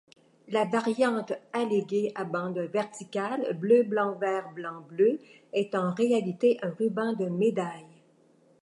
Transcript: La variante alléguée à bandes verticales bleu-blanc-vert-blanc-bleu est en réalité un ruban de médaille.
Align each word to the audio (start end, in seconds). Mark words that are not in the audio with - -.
La 0.47 0.65
variante 0.65 1.31
alléguée 1.53 2.11
à 2.15 2.23
bandes 2.23 2.57
verticales 2.73 3.55
bleu-blanc-vert-blanc-bleu 3.55 5.19
est 5.53 5.75
en 5.75 5.93
réalité 5.93 6.57
un 6.63 6.71
ruban 6.71 7.13
de 7.13 7.25
médaille. 7.27 7.85